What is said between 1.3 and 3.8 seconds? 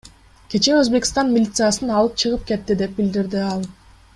милициясын алып чыгып кетти,— деп билдирди ал.